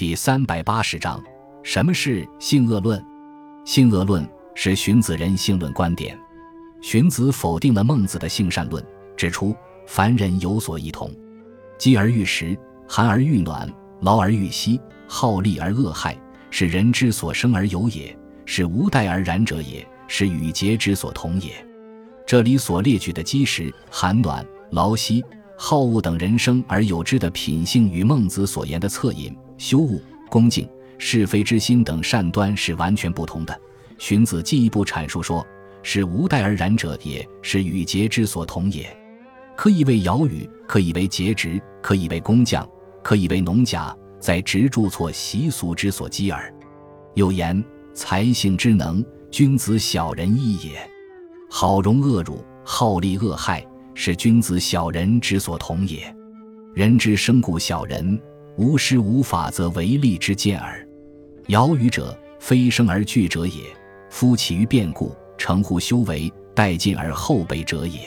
[0.00, 1.22] 第三百八十章：
[1.62, 3.04] 什么是性恶论？
[3.66, 6.18] 性恶论是荀子人性论观点。
[6.80, 8.82] 荀子否定了孟子的性善论，
[9.14, 9.54] 指出
[9.86, 11.14] 凡人有所异同：
[11.76, 12.58] 饥而欲食，
[12.88, 21.52] 寒而欲暖，劳而欲息，好利而恶害，是人之所生而有也，是无代而然者也，是与节之所同也。
[22.26, 25.22] 这里所列举的饥食、寒暖、劳息、
[25.62, 29.36] 好恶等人生而有之的品性，与孟子所言的恻隐。
[29.58, 30.00] 羞恶、
[30.30, 30.66] 恭敬、
[30.96, 33.60] 是非之心等善端是完全不同的。
[33.98, 35.46] 荀子进一步阐述说
[35.84, 38.88] ：“是无代而然者也，是与节之所同也。
[39.54, 42.66] 可以为尧禹，可以为桀直，可以为工匠，
[43.02, 46.50] 可以为农甲，在直著错习俗之所积耳。
[47.16, 50.90] 又言才性之能，君子小人义也。
[51.50, 53.62] 好容恶辱，好利恶害，
[54.02, 56.00] 是君子小人之所同也。
[56.72, 58.18] 人之生故小人。”
[58.56, 60.88] 无师无法，则为利之见耳。
[61.48, 63.60] 尧禹者，非生而惧者也；
[64.08, 68.00] 夫起于变故，成乎修为，殆尽而后备者也。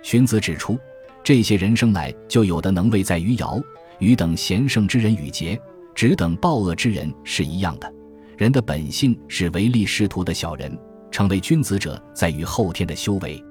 [0.00, 0.78] 荀子指出，
[1.24, 3.60] 这些人生来就有的能为，在于尧
[3.98, 5.58] 禹等贤圣之人与桀
[5.92, 7.92] 只等暴恶之人是一样的。
[8.38, 10.76] 人的本性是唯利是图的小人，
[11.10, 13.42] 成为君子者在于后天的修为。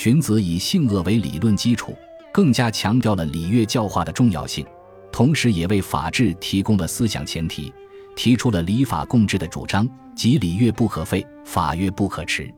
[0.00, 1.92] 荀子以性恶为理论基础，
[2.32, 4.64] 更加强调了礼乐教化的重要性。
[5.10, 7.74] 同时，也为法治提供了思想前提，
[8.14, 12.48] 提出了礼法共治的主张，即礼乐不可废，法乐不可持。